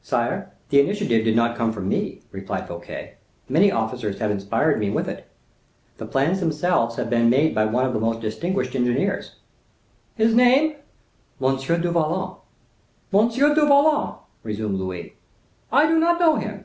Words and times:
"Sire, 0.00 0.52
the 0.68 0.78
initiative 0.78 1.24
did 1.24 1.34
not 1.34 1.56
come 1.56 1.72
from 1.72 1.88
me," 1.88 2.20
replied 2.30 2.68
Fouquet; 2.68 3.14
"many 3.48 3.72
officers 3.72 4.20
have 4.20 4.30
inspired 4.30 4.78
me 4.78 4.90
with 4.90 5.08
it. 5.08 5.26
The 5.96 6.06
plans 6.06 6.38
themselves 6.38 6.94
have 6.94 7.10
been 7.10 7.28
made 7.28 7.52
by 7.52 7.64
one 7.66 7.84
of 7.84 7.92
the 7.92 7.98
most 7.98 8.20
distinguished 8.20 8.76
engineers." 8.76 9.34
"His 10.14 10.36
name?" 10.36 10.76
"M. 11.42 11.56
du 11.56 11.90
Vallon." 11.90 12.36
"M. 13.12 13.28
du 13.28 13.66
Vallon?" 13.66 14.14
resumed 14.44 14.78
Louis; 14.78 15.16
"I 15.72 15.88
do 15.88 15.98
not 15.98 16.20
know 16.20 16.36
him. 16.36 16.64